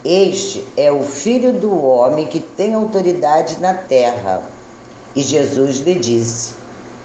Este 0.05 0.65
é 0.77 0.91
o 0.93 1.03
filho 1.03 1.53
do 1.53 1.85
homem 1.85 2.27
que 2.27 2.41
tem 2.41 2.73
autoridade 2.73 3.61
na 3.61 3.75
terra. 3.75 4.43
E 5.15 5.23
Jesus 5.23 5.79
lhe 5.79 5.97
disse: 5.97 6.55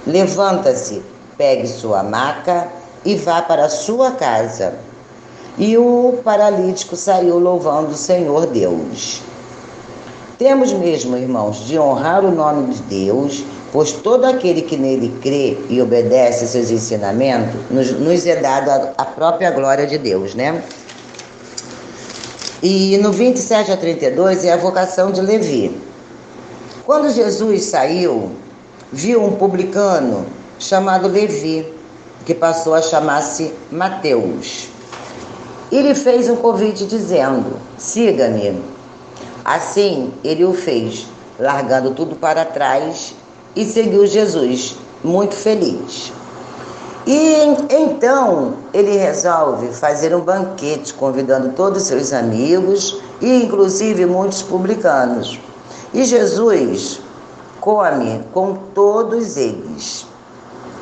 Levanta-se, 0.06 1.02
pegue 1.36 1.68
sua 1.68 2.04
maca 2.04 2.68
e 3.04 3.16
vá 3.16 3.42
para 3.42 3.68
sua 3.68 4.12
casa. 4.12 4.76
E 5.58 5.78
o 5.78 6.20
paralítico 6.24 6.96
saiu 6.96 7.40
louvando 7.40 7.92
o 7.92 7.98
Senhor 7.98 8.46
Deus. 8.46 9.22
Temos 10.38 10.74
mesmo, 10.74 11.16
irmãos, 11.16 11.66
de 11.66 11.80
honrar 11.80 12.26
o 12.26 12.32
nome 12.32 12.74
de 12.74 12.82
Deus, 12.84 13.44
pois 13.74 13.92
todo 13.92 14.26
aquele 14.26 14.62
que 14.62 14.78
nele 14.78 15.18
crê 15.20 15.58
e 15.68 15.82
obedece 15.82 16.48
seus 16.48 16.70
ensinamentos, 16.70 17.56
nos, 17.72 17.92
nos 17.92 18.26
é 18.28 18.36
dado 18.36 18.70
a, 18.70 18.94
a 19.00 19.06
própria 19.06 19.50
glória 19.50 19.88
de 19.88 19.98
Deus, 19.98 20.36
né? 20.36 20.64
E 22.62 22.98
no 23.00 23.12
27 23.12 23.72
a 23.72 23.76
32 23.76 24.46
é 24.46 24.54
a 24.54 24.58
vocação 24.58 25.12
de 25.12 25.20
Levi. 25.20 25.76
Quando 26.86 27.12
Jesus 27.12 27.64
saiu 27.66 28.32
viu 28.92 29.26
um 29.26 29.32
publicano 29.32 30.28
chamado 30.60 31.08
Levi, 31.08 31.68
que 32.26 32.36
passou 32.36 32.76
a 32.76 32.82
chamar-se 32.82 33.52
Mateus. 33.72 34.70
E 35.72 35.82
lhe 35.82 35.96
fez 35.96 36.30
um 36.30 36.36
convite 36.36 36.86
dizendo: 36.86 37.60
Siga-me. 37.76 38.62
Assim 39.44 40.14
ele 40.24 40.46
o 40.46 40.54
fez, 40.54 41.08
largando 41.40 41.92
tudo 41.92 42.16
para 42.16 42.46
trás 42.46 43.16
e 43.56 43.66
seguiu 43.66 44.06
Jesus, 44.06 44.76
muito 45.04 45.36
feliz. 45.36 46.12
E 47.06 47.36
então 47.70 48.54
ele 48.74 48.96
resolve 48.98 49.68
fazer 49.74 50.16
um 50.16 50.22
banquete, 50.22 50.94
convidando 50.94 51.50
todos 51.50 51.82
os 51.82 51.88
seus 51.88 52.14
amigos 52.14 53.02
e 53.20 53.44
inclusive 53.44 54.06
muitos 54.06 54.42
publicanos. 54.42 55.40
E 55.94 56.06
Jesus 56.06 57.02
come 57.60 58.24
com 58.34 58.56
todos 58.74 59.36
eles. 59.36 60.06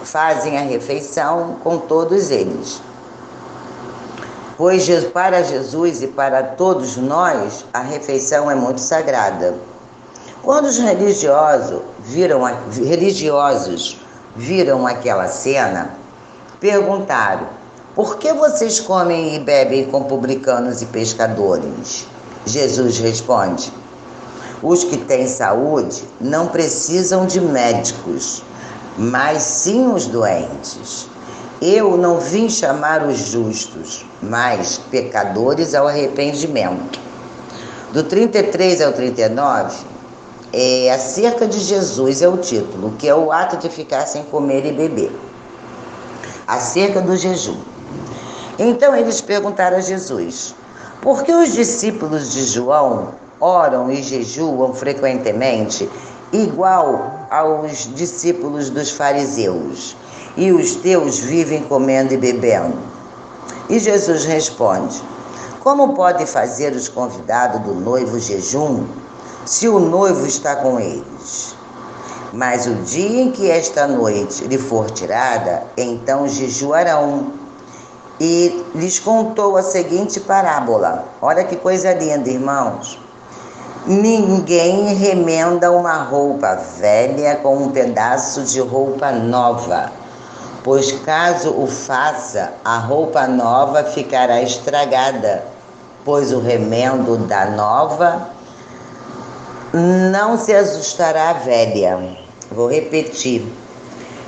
Fazem 0.04 0.58
a 0.58 0.62
refeição 0.62 1.58
com 1.64 1.78
todos 1.78 2.30
eles. 2.30 2.82
Pois 4.58 4.88
para 5.06 5.42
Jesus 5.42 6.04
e 6.04 6.08
para 6.08 6.44
todos 6.44 6.98
nós, 6.98 7.66
a 7.74 7.80
refeição 7.80 8.50
é 8.50 8.54
muito 8.54 8.80
sagrada. 8.80 9.56
Quando 10.44 10.66
os 10.66 10.80
religiosos 10.80 11.82
viram, 12.00 12.42
religiosos 12.84 14.00
viram 14.36 14.88
aquela 14.88 15.28
cena, 15.28 15.92
perguntaram: 16.60 17.46
por 17.94 18.18
que 18.18 18.34
vocês 18.34 18.80
comem 18.80 19.36
e 19.36 19.40
bebem 19.40 19.86
com 19.86 20.04
publicanos 20.04 20.82
e 20.82 20.88
pescadores? 20.88 22.08
Jesus 22.44 22.98
responde: 22.98 23.72
os 24.64 24.84
que 24.84 24.98
têm 24.98 25.28
saúde 25.28 26.04
não 26.20 26.48
precisam 26.48 27.28
de 27.28 27.40
médicos, 27.40 28.42
mas 28.98 29.44
sim 29.44 29.94
os 29.94 30.08
doentes. 30.08 31.08
Eu 31.62 31.96
não 31.96 32.18
vim 32.18 32.50
chamar 32.50 33.06
os 33.06 33.18
justos, 33.28 34.04
mas 34.20 34.80
pecadores 34.90 35.76
ao 35.76 35.88
arrependimento. 35.88 37.00
Do 37.94 38.04
33 38.04 38.82
ao 38.82 38.94
39, 38.94 39.91
é 40.54 40.92
acerca 40.92 41.48
de 41.48 41.60
Jesus 41.60 42.22
é 42.22 42.28
o 42.28 42.38
título, 42.38 42.94
que 42.98 43.08
é 43.08 43.16
o 43.16 43.32
ato 43.32 43.58
de 43.58 43.70
ficar 43.70 44.06
sem 44.06 44.24
comer 44.24 44.66
e 44.66 44.72
beber. 44.72 45.12
Acerca 46.46 47.02
do 47.02 47.16
jejum. 47.16 47.58
Então 48.60 48.96
eles 48.96 49.22
perguntaram 49.22 49.78
a 49.78 49.82
Jesus: 49.82 50.54
por 51.02 51.24
que 51.24 51.32
os 51.32 51.54
discípulos 51.54 52.34
de 52.34 52.44
João 52.44 53.10
oram 53.40 53.90
e 53.92 54.04
jejuam 54.04 54.74
frequentemente, 54.74 55.90
igual 56.32 57.28
aos 57.32 57.90
discípulos 57.96 58.70
dos 58.70 58.92
fariseus: 58.92 59.96
E 60.36 60.52
os 60.52 60.76
teus 60.76 61.20
vivem 61.20 61.64
comendo 61.64 62.14
e 62.14 62.18
bebendo? 62.18 62.78
E 63.70 63.80
Jesus 63.80 64.26
responde: 64.26 65.02
Como 65.62 65.94
pode 65.94 66.26
fazer 66.26 66.74
os 66.74 66.90
convidados 66.90 67.62
do 67.62 67.74
noivo 67.74 68.20
jejum 68.20 68.86
se 69.46 69.68
o 69.68 69.80
noivo 69.80 70.26
está 70.28 70.56
com 70.56 70.80
eles? 70.80 71.56
Mas 72.32 72.68
o 72.68 72.76
dia 72.76 73.24
em 73.24 73.32
que 73.32 73.50
esta 73.50 73.88
noite 73.88 74.46
lhe 74.46 74.58
for 74.58 74.90
tirada, 74.90 75.64
então 75.76 76.28
jejuarão. 76.28 77.34
E 78.20 78.64
lhes 78.76 79.00
contou 79.00 79.58
a 79.58 79.64
seguinte 79.64 80.20
parábola. 80.20 81.06
Olha 81.22 81.44
que 81.44 81.56
coisa 81.56 81.92
linda, 81.92 82.30
irmãos. 82.30 83.00
Ninguém 83.88 84.94
remenda 84.94 85.72
uma 85.72 86.04
roupa 86.04 86.56
velha 86.78 87.38
com 87.38 87.58
um 87.58 87.72
pedaço 87.72 88.44
de 88.44 88.60
roupa 88.60 89.12
nova, 89.12 89.92
pois 90.64 90.92
caso 90.92 91.50
o 91.50 91.66
faça, 91.66 92.54
a 92.64 92.78
roupa 92.78 93.26
nova 93.28 93.84
ficará 93.84 94.40
estragada, 94.40 95.44
pois 96.06 96.32
o 96.32 96.40
remendo 96.40 97.18
da 97.18 97.46
nova 97.48 98.30
não 99.74 100.38
se 100.38 100.54
ajustará 100.54 101.30
à 101.30 101.34
velha. 101.34 101.98
Vou 102.52 102.70
repetir. 102.70 103.46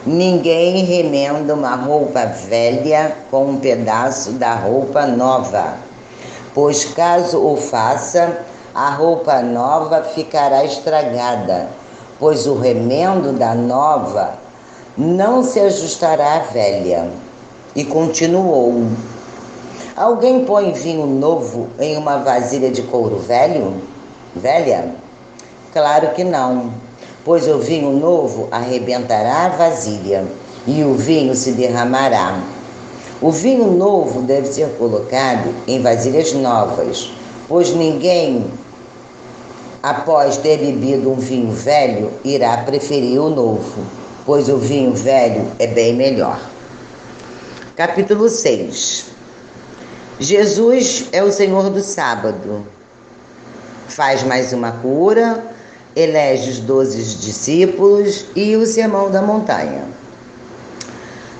Ninguém 0.05 0.83
remenda 0.85 1.53
uma 1.53 1.75
roupa 1.75 2.25
velha 2.25 3.15
com 3.29 3.51
um 3.51 3.57
pedaço 3.57 4.33
da 4.33 4.53
roupa 4.53 5.05
nova, 5.05 5.75
pois 6.53 6.83
caso 6.85 7.39
o 7.39 7.55
faça, 7.55 8.39
a 8.75 8.89
roupa 8.89 9.41
nova 9.41 10.03
ficará 10.03 10.65
estragada, 10.65 11.67
pois 12.19 12.45
o 12.47 12.55
remendo 12.55 13.31
da 13.31 13.55
nova 13.55 14.33
não 14.97 15.41
se 15.41 15.59
ajustará 15.59 16.35
à 16.35 16.39
velha. 16.39 17.09
E 17.75 17.85
continuou: 17.85 18.87
Alguém 19.95 20.43
põe 20.43 20.73
vinho 20.73 21.05
novo 21.05 21.69
em 21.79 21.97
uma 21.97 22.17
vasilha 22.17 22.69
de 22.69 22.81
couro 22.83 23.19
velho? 23.19 23.81
Velha? 24.35 25.02
Claro 25.73 26.09
que 26.13 26.23
não, 26.23 26.71
pois 27.25 27.47
o 27.47 27.57
vinho 27.57 27.91
novo 27.91 28.47
arrebentará 28.51 29.45
a 29.45 29.49
vasilha 29.49 30.23
e 30.67 30.83
o 30.83 30.93
vinho 30.93 31.35
se 31.35 31.51
derramará. 31.53 32.39
O 33.19 33.31
vinho 33.31 33.71
novo 33.71 34.21
deve 34.21 34.47
ser 34.47 34.69
colocado 34.77 35.53
em 35.67 35.81
vasilhas 35.81 36.31
novas, 36.33 37.11
pois 37.47 37.73
ninguém 37.73 38.45
após 39.81 40.37
ter 40.37 40.59
bebido 40.59 41.11
um 41.11 41.15
vinho 41.15 41.51
velho, 41.51 42.11
irá 42.23 42.57
preferir 42.57 43.19
o 43.19 43.29
novo, 43.29 43.83
pois 44.25 44.47
o 44.47 44.57
vinho 44.57 44.93
velho 44.93 45.51
é 45.59 45.67
bem 45.67 45.93
melhor. 45.93 46.39
Capítulo 47.75 48.29
6 48.29 49.07
Jesus 50.19 51.09
é 51.11 51.23
o 51.23 51.31
Senhor 51.31 51.69
do 51.69 51.81
sábado. 51.81 52.65
Faz 53.87 54.23
mais 54.23 54.53
uma 54.53 54.71
cura, 54.71 55.52
elege 55.95 56.51
os 56.51 56.59
doze 56.59 56.97
discípulos 57.17 58.25
e 58.35 58.55
o 58.55 58.65
sermão 58.65 59.11
da 59.11 59.21
montanha. 59.21 59.83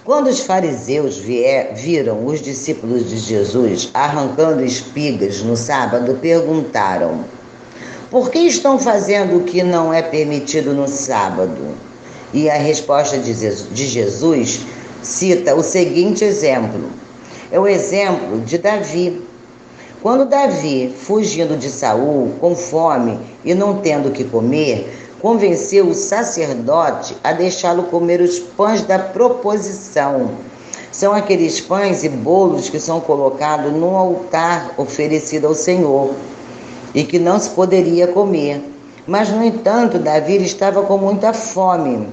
Quando 0.04 0.28
os 0.28 0.42
fariseus 0.42 1.18
vier, 1.18 1.74
viram 1.76 2.26
os 2.26 2.42
discípulos 2.42 3.10
de 3.10 3.18
Jesus 3.18 3.90
arrancando 3.94 4.64
espigas 4.64 5.42
no 5.42 5.56
sábado, 5.56 6.18
perguntaram: 6.22 7.24
por 8.14 8.30
que 8.30 8.38
estão 8.38 8.78
fazendo 8.78 9.38
o 9.38 9.44
que 9.44 9.64
não 9.64 9.92
é 9.92 10.04
permitido 10.04 10.72
no 10.72 10.88
sábado? 10.88 11.76
E 12.32 12.48
a 12.48 12.58
resposta 12.58 13.18
de 13.18 13.88
Jesus 13.88 14.60
cita 15.02 15.56
o 15.56 15.64
seguinte 15.64 16.24
exemplo: 16.24 16.92
é 17.52 17.60
o 17.60 17.68
exemplo 17.68 18.42
de 18.42 18.60
Davi. 18.60 19.20
Quando 20.04 20.26
Davi, 20.26 20.94
fugindo 21.00 21.56
de 21.56 21.70
Saul, 21.70 22.34
com 22.42 22.58
fome 22.58 23.18
e 23.46 23.56
não 23.56 23.78
tendo 23.78 24.10
o 24.10 24.12
que 24.12 24.26
comer, 24.26 24.94
convenceu 25.22 25.88
o 25.88 25.94
sacerdote 25.94 27.16
a 27.24 27.32
deixá-lo 27.32 27.84
comer 27.84 28.20
os 28.20 28.38
pães 28.38 28.82
da 28.82 29.00
proposição. 29.00 30.32
São 30.92 31.14
aqueles 31.14 31.62
pães 31.62 32.04
e 32.04 32.10
bolos 32.10 32.68
que 32.68 32.82
são 32.82 33.00
colocados 33.00 33.72
no 33.72 33.96
altar 33.96 34.74
oferecido 34.76 35.48
ao 35.48 35.56
Senhor 35.56 36.14
e 36.94 37.06
que 37.06 37.18
não 37.18 37.40
se 37.40 37.52
poderia 37.52 38.06
comer. 38.06 38.62
Mas, 39.08 39.30
no 39.30 39.42
entanto, 39.42 39.98
Davi 39.98 40.36
estava 40.44 40.84
com 40.84 40.98
muita 40.98 41.32
fome. 41.32 42.10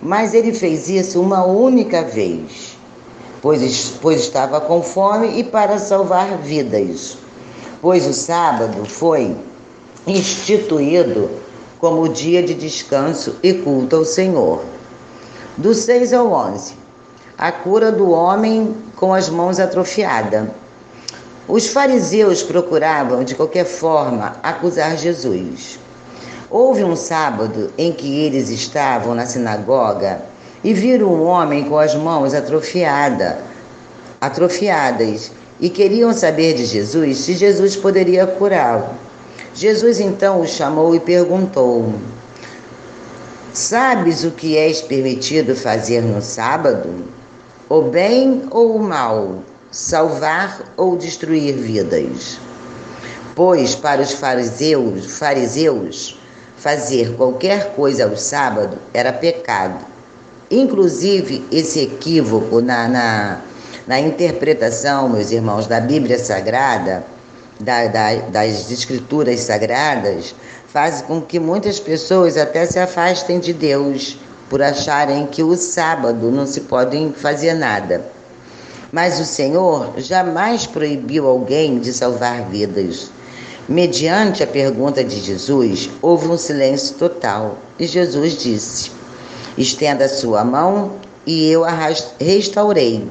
Mas 0.00 0.32
ele 0.32 0.54
fez 0.54 0.88
isso 0.88 1.20
uma 1.20 1.44
única 1.44 2.02
vez, 2.02 2.78
pois, 3.42 3.92
pois 4.00 4.20
estava 4.20 4.58
com 4.58 4.80
fome 4.80 5.38
e 5.38 5.44
para 5.44 5.78
salvar 5.78 6.38
vidas. 6.38 7.25
Pois 7.86 8.04
o 8.04 8.12
sábado 8.12 8.84
foi 8.84 9.36
instituído 10.04 11.30
como 11.78 12.08
dia 12.08 12.42
de 12.42 12.52
descanso 12.52 13.36
e 13.44 13.54
culto 13.54 13.94
ao 13.94 14.04
Senhor. 14.04 14.64
Do 15.56 15.72
6 15.72 16.12
ao 16.12 16.32
11, 16.32 16.74
a 17.38 17.52
cura 17.52 17.92
do 17.92 18.10
homem 18.10 18.74
com 18.96 19.14
as 19.14 19.28
mãos 19.28 19.60
atrofiadas. 19.60 20.48
Os 21.46 21.68
fariseus 21.68 22.42
procuravam, 22.42 23.22
de 23.22 23.36
qualquer 23.36 23.64
forma, 23.64 24.34
acusar 24.42 24.96
Jesus. 24.96 25.78
Houve 26.50 26.82
um 26.82 26.96
sábado 26.96 27.70
em 27.78 27.92
que 27.92 28.18
eles 28.18 28.50
estavam 28.50 29.14
na 29.14 29.26
sinagoga 29.26 30.22
e 30.64 30.74
viram 30.74 31.06
um 31.06 31.22
homem 31.22 31.68
com 31.68 31.78
as 31.78 31.94
mãos 31.94 32.34
atrofiada, 32.34 33.38
atrofiadas 34.20 35.35
e 35.60 35.70
queriam 35.70 36.12
saber 36.12 36.54
de 36.54 36.64
Jesus 36.64 37.18
se 37.18 37.34
Jesus 37.34 37.76
poderia 37.76 38.26
curá-lo. 38.26 38.90
Jesus 39.54 40.00
então 40.00 40.40
o 40.40 40.46
chamou 40.46 40.94
e 40.94 41.00
perguntou: 41.00 41.94
Sabes 43.52 44.24
o 44.24 44.30
que 44.30 44.56
és 44.56 44.80
permitido 44.82 45.56
fazer 45.56 46.02
no 46.02 46.20
sábado? 46.20 46.88
O 47.68 47.82
bem 47.82 48.44
ou 48.50 48.76
o 48.76 48.82
mal? 48.82 49.42
salvar 49.76 50.72
ou 50.76 50.96
destruir 50.96 51.54
vidas. 51.54 52.38
Pois 53.34 53.74
para 53.74 54.00
os 54.00 54.12
fariseus, 54.12 55.18
fariseus 55.18 56.18
fazer 56.56 57.14
qualquer 57.16 57.74
coisa 57.74 58.06
ao 58.06 58.16
sábado 58.16 58.78
era 58.94 59.12
pecado. 59.12 59.84
Inclusive, 60.50 61.44
esse 61.52 61.80
equívoco 61.80 62.62
na, 62.62 62.88
na, 62.88 63.40
na 63.86 64.00
interpretação, 64.00 65.08
meus 65.08 65.30
irmãos, 65.30 65.66
da 65.66 65.80
Bíblia 65.80 66.18
Sagrada, 66.18 67.04
da, 67.60 67.86
da, 67.86 68.14
das 68.14 68.70
Escrituras 68.70 69.40
Sagradas, 69.40 70.34
faz 70.66 71.02
com 71.02 71.20
que 71.20 71.38
muitas 71.38 71.78
pessoas 71.78 72.36
até 72.36 72.66
se 72.66 72.78
afastem 72.78 73.38
de 73.38 73.52
Deus 73.52 74.18
por 74.50 74.62
acharem 74.62 75.26
que 75.26 75.42
o 75.42 75.56
sábado 75.56 76.30
não 76.30 76.46
se 76.46 76.62
pode 76.62 77.12
fazer 77.16 77.54
nada. 77.54 78.04
Mas 78.92 79.20
o 79.20 79.24
Senhor 79.24 79.94
jamais 79.98 80.66
proibiu 80.66 81.26
alguém 81.26 81.78
de 81.78 81.92
salvar 81.92 82.42
vidas. 82.48 83.10
Mediante 83.68 84.42
a 84.42 84.46
pergunta 84.46 85.02
de 85.02 85.20
Jesus, 85.20 85.90
houve 86.00 86.28
um 86.28 86.38
silêncio 86.38 86.94
total 86.96 87.58
e 87.78 87.86
Jesus 87.86 88.36
disse: 88.36 88.92
Estenda 89.58 90.04
a 90.04 90.08
sua 90.08 90.44
mão 90.44 90.92
e 91.26 91.50
eu 91.50 91.64
a 91.64 91.72
restaurei, 92.20 93.08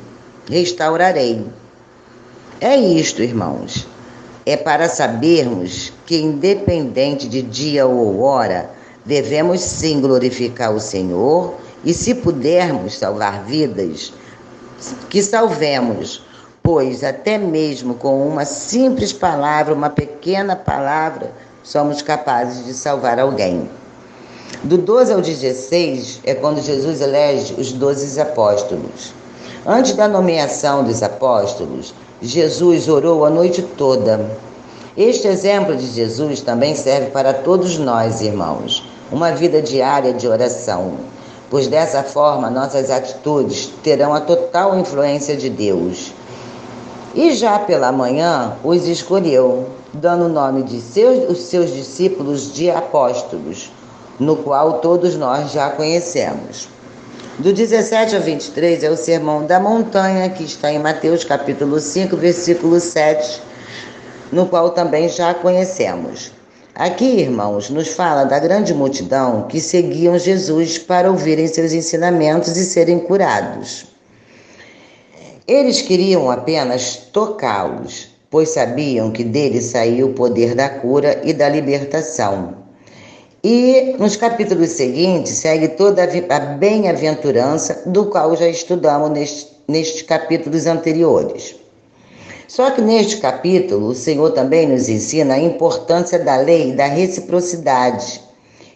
restaurarei. 0.49 1.45
É 2.61 2.75
isto, 2.75 3.21
irmãos. 3.21 3.87
É 4.45 4.55
para 4.55 4.87
sabermos 4.87 5.91
que, 6.05 6.17
independente 6.17 7.27
de 7.27 7.41
dia 7.41 7.85
ou 7.85 8.21
hora, 8.21 8.69
devemos 9.03 9.61
sim 9.61 9.99
glorificar 9.99 10.73
o 10.73 10.79
Senhor 10.79 11.55
e, 11.83 11.93
se 11.93 12.15
pudermos 12.15 12.97
salvar 12.97 13.43
vidas, 13.43 14.13
que 15.09 15.21
salvemos, 15.21 16.23
pois 16.61 17.03
até 17.03 17.37
mesmo 17.37 17.95
com 17.95 18.27
uma 18.27 18.45
simples 18.45 19.11
palavra, 19.11 19.73
uma 19.73 19.89
pequena 19.89 20.55
palavra, 20.55 21.31
somos 21.63 22.01
capazes 22.01 22.65
de 22.65 22.73
salvar 22.73 23.19
alguém. 23.19 23.69
Do 24.63 24.77
12 24.77 25.13
ao 25.13 25.21
16 25.21 26.21
é 26.23 26.35
quando 26.35 26.61
Jesus 26.61 27.01
elege 27.01 27.55
os 27.57 27.71
doze 27.71 28.19
apóstolos. 28.19 29.13
Antes 29.65 29.93
da 29.93 30.07
nomeação 30.07 30.83
dos 30.83 31.01
apóstolos, 31.01 31.93
Jesus 32.21 32.87
orou 32.87 33.25
a 33.25 33.29
noite 33.29 33.61
toda. 33.61 34.29
Este 34.95 35.27
exemplo 35.27 35.75
de 35.75 35.87
Jesus 35.87 36.41
também 36.41 36.75
serve 36.75 37.11
para 37.11 37.33
todos 37.33 37.77
nós, 37.77 38.21
irmãos. 38.21 38.87
Uma 39.11 39.31
vida 39.31 39.61
diária 39.61 40.13
de 40.13 40.27
oração 40.27 40.93
pois 41.49 41.67
dessa 41.67 42.03
forma 42.03 42.49
nossas 42.49 42.89
atitudes 42.89 43.71
terão 43.83 44.13
a 44.13 44.19
total 44.19 44.77
influência 44.77 45.35
de 45.35 45.49
Deus. 45.49 46.11
E 47.13 47.33
já 47.33 47.59
pela 47.59 47.91
manhã 47.91 48.57
os 48.63 48.85
escolheu, 48.87 49.67
dando 49.93 50.25
o 50.25 50.29
nome 50.29 50.63
de 50.63 50.81
seus, 50.81 51.29
os 51.29 51.45
seus 51.45 51.73
discípulos 51.73 52.51
de 52.51 52.69
apóstolos, 52.69 53.71
no 54.19 54.35
qual 54.35 54.79
todos 54.79 55.15
nós 55.15 55.51
já 55.51 55.69
conhecemos. 55.69 56.67
Do 57.37 57.51
17 57.51 58.15
ao 58.15 58.21
23 58.21 58.81
é 58.81 58.89
o 58.89 58.95
Sermão 58.95 59.45
da 59.45 59.59
Montanha, 59.59 60.29
que 60.29 60.45
está 60.45 60.71
em 60.71 60.79
Mateus 60.79 61.25
capítulo 61.25 61.81
5, 61.81 62.15
versículo 62.15 62.79
7, 62.79 63.41
no 64.31 64.45
qual 64.45 64.69
também 64.69 65.09
já 65.09 65.33
conhecemos. 65.33 66.31
Aqui, 66.73 67.19
irmãos, 67.19 67.69
nos 67.69 67.89
fala 67.89 68.23
da 68.23 68.39
grande 68.39 68.73
multidão 68.73 69.47
que 69.49 69.59
seguiam 69.59 70.17
Jesus 70.17 70.77
para 70.77 71.11
ouvirem 71.11 71.45
seus 71.45 71.73
ensinamentos 71.73 72.55
e 72.55 72.63
serem 72.63 72.99
curados. 72.99 73.85
Eles 75.45 75.81
queriam 75.81 76.31
apenas 76.31 76.95
tocá-los, 77.11 78.07
pois 78.29 78.47
sabiam 78.47 79.11
que 79.11 79.25
dele 79.25 79.61
saía 79.61 80.05
o 80.05 80.13
poder 80.13 80.55
da 80.55 80.69
cura 80.69 81.19
e 81.25 81.33
da 81.33 81.49
libertação. 81.49 82.64
E 83.47 83.95
nos 83.99 84.15
capítulos 84.15 84.71
seguintes 84.71 85.33
segue 85.33 85.67
toda 85.67 86.01
a 86.03 86.39
bem-aventurança, 86.39 87.83
do 87.85 88.07
qual 88.07 88.35
já 88.35 88.47
estudamos 88.49 89.11
nestes, 89.11 89.49
nestes 89.67 90.01
capítulos 90.01 90.65
anteriores. 90.65 91.55
Só 92.47 92.71
que 92.71 92.81
neste 92.81 93.17
capítulo, 93.17 93.89
o 93.89 93.93
Senhor 93.93 94.31
também 94.31 94.67
nos 94.67 94.89
ensina 94.89 95.35
a 95.35 95.39
importância 95.39 96.17
da 96.17 96.37
lei 96.37 96.71
da 96.71 96.87
reciprocidade 96.87 98.19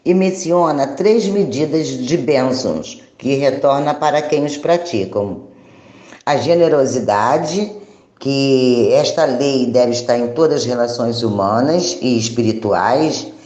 e 0.06 0.14
menciona 0.14 0.86
três 0.86 1.26
medidas 1.26 1.88
de 1.88 2.16
bênçãos 2.16 3.02
que 3.18 3.34
retorna 3.38 3.96
para 3.96 4.22
quem 4.22 4.46
os 4.46 4.56
praticam. 4.56 5.46
A 6.24 6.38
generosidade, 6.38 7.72
que 8.20 8.92
esta 8.94 9.26
lei 9.26 9.66
deve 9.66 9.94
estar 9.94 10.20
em 10.20 10.28
todas 10.28 10.62
as 10.62 10.66
relações 10.66 11.24
humanas 11.24 11.98
e 12.00 12.20
espirituais, 12.20 13.39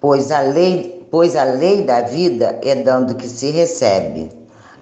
pois 0.00 0.30
a 0.30 0.40
lei, 0.40 1.06
pois 1.10 1.36
a 1.36 1.44
lei 1.44 1.82
da 1.82 2.00
vida 2.00 2.58
é 2.62 2.74
dando 2.74 3.14
que 3.14 3.28
se 3.28 3.50
recebe. 3.50 4.30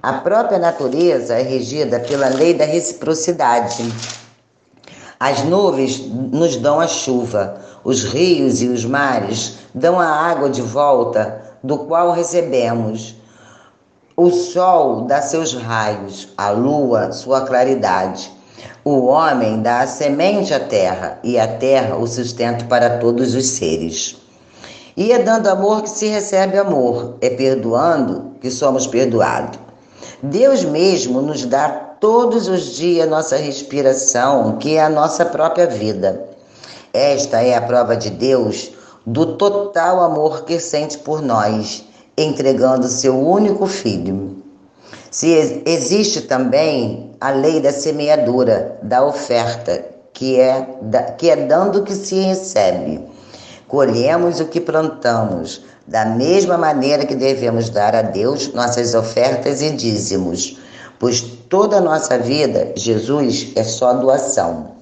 A 0.03 0.15
própria 0.15 0.59
natureza 0.59 1.35
é 1.35 1.43
regida 1.43 1.99
pela 2.01 2.29
lei 2.29 2.55
da 2.55 2.65
reciprocidade 2.65 3.93
as 5.21 5.43
nuvens 5.43 5.99
nos 6.07 6.55
dão 6.57 6.79
a 6.79 6.87
chuva, 6.87 7.61
os 7.83 8.05
rios 8.05 8.63
e 8.63 8.69
os 8.69 8.85
mares 8.85 9.59
dão 9.75 9.99
a 9.99 10.07
água 10.07 10.49
de 10.49 10.63
volta, 10.63 11.43
do 11.61 11.79
qual 11.79 12.13
recebemos. 12.13 13.17
O 14.17 14.31
sol 14.31 15.07
dá 15.07 15.21
seus 15.21 15.55
raios, 15.55 16.29
a 16.37 16.51
lua 16.51 17.11
sua 17.11 17.41
claridade. 17.41 18.31
O 18.85 19.07
homem 19.07 19.61
dá 19.61 19.81
a 19.81 19.87
semente 19.89 20.55
à 20.55 20.61
terra, 20.61 21.19
e 21.25 21.37
a 21.37 21.49
terra 21.49 21.97
o 21.97 22.07
sustento 22.07 22.67
para 22.67 22.99
todos 22.99 23.35
os 23.35 23.47
seres. 23.47 24.17
E 24.99 25.13
é 25.13 25.19
dando 25.21 25.47
amor 25.47 25.83
que 25.83 25.91
se 25.91 26.09
recebe 26.09 26.59
amor, 26.59 27.15
é 27.21 27.31
perdoando 27.31 28.33
que 28.41 28.51
somos 28.51 28.85
perdoados. 28.85 29.57
Deus 30.21 30.65
mesmo 30.65 31.23
nos 31.23 31.45
dá 31.45 31.69
todos 31.69 32.49
os 32.49 32.75
dias 32.75 33.09
nossa 33.09 33.37
respiração, 33.37 34.57
que 34.59 34.75
é 34.75 34.83
a 34.83 34.91
nossa 34.91 35.25
própria 35.25 35.69
vida. 35.69 36.29
Esta 36.93 37.41
é 37.41 37.55
a 37.55 37.63
prova 37.63 37.97
de 37.97 38.11
Deus 38.11 38.73
do 39.07 39.37
total 39.37 40.01
amor 40.01 40.43
que 40.43 40.59
sente 40.59 40.99
por 40.99 41.23
nós, 41.23 41.85
entregando 42.17 42.89
seu 42.89 43.17
único 43.17 43.69
filho. 43.69 44.43
Se 45.13 45.63
existe 45.65 46.23
também 46.23 47.13
a 47.21 47.31
lei 47.31 47.61
da 47.61 47.71
semeadura, 47.71 48.77
da 48.83 49.07
oferta, 49.07 49.81
que 50.13 50.41
é, 50.41 50.67
que 51.17 51.31
é 51.31 51.37
dando 51.37 51.85
que 51.85 51.95
se 51.95 52.17
recebe. 52.17 53.17
Colhemos 53.69 54.41
o 54.41 54.47
que 54.47 54.61
plantamos, 54.61 55.63
da 55.87 56.05
mesma 56.05 56.59
maneira 56.59 57.07
que 57.07 57.15
devemos 57.15 57.71
dar 57.71 57.95
a 57.95 58.03
Deus 58.03 58.53
nossas 58.53 58.95
ofertas 58.95 59.63
e 59.63 59.71
dízimos 59.71 60.59
pois 60.99 61.21
toda 61.21 61.77
a 61.77 61.81
nossa 61.81 62.19
vida, 62.19 62.73
Jesus 62.75 63.53
é 63.55 63.63
só 63.63 63.93
doação. 63.95 64.79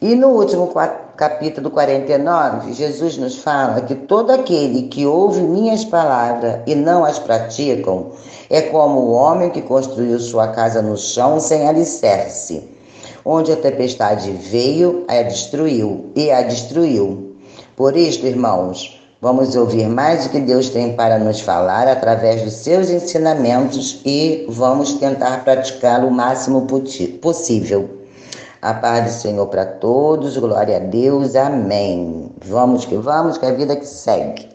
E 0.00 0.14
no 0.14 0.28
último 0.28 0.72
capítulo 1.16 1.70
49, 1.70 2.72
Jesus 2.72 3.16
nos 3.18 3.38
fala 3.38 3.82
que 3.82 3.94
todo 3.94 4.30
aquele 4.30 4.82
que 4.88 5.06
ouve 5.06 5.40
minhas 5.40 5.84
palavras 5.84 6.60
e 6.66 6.74
não 6.74 7.04
as 7.04 7.18
praticam 7.18 8.12
é 8.50 8.62
como 8.62 9.00
o 9.00 9.12
homem 9.12 9.50
que 9.50 9.62
construiu 9.62 10.18
sua 10.18 10.48
casa 10.48 10.82
no 10.82 10.96
chão 10.96 11.38
sem 11.38 11.68
alicerce, 11.68 12.68
onde 13.24 13.52
a 13.52 13.56
tempestade 13.56 14.32
veio, 14.32 15.04
a 15.06 15.22
destruiu 15.22 16.10
e 16.16 16.30
a 16.30 16.42
destruiu. 16.42 17.31
Por 17.76 17.96
isto, 17.96 18.26
irmãos, 18.26 19.02
Vamos 19.22 19.54
ouvir 19.54 19.88
mais 19.88 20.26
o 20.26 20.30
que 20.30 20.40
Deus 20.40 20.68
tem 20.68 20.96
para 20.96 21.16
nos 21.16 21.40
falar 21.40 21.86
através 21.86 22.42
dos 22.42 22.54
seus 22.54 22.90
ensinamentos 22.90 24.00
e 24.04 24.44
vamos 24.48 24.94
tentar 24.94 25.44
praticá-lo 25.44 26.08
o 26.08 26.10
máximo 26.10 26.66
possível. 27.20 27.88
A 28.60 28.74
paz 28.74 29.04
do 29.04 29.20
Senhor 29.20 29.46
para 29.46 29.64
todos, 29.64 30.36
glória 30.36 30.78
a 30.78 30.80
Deus, 30.80 31.36
amém. 31.36 32.32
Vamos 32.44 32.84
que 32.84 32.96
vamos, 32.96 33.38
que 33.38 33.46
a 33.46 33.52
vida 33.52 33.76
que 33.76 33.86
segue. 33.86 34.51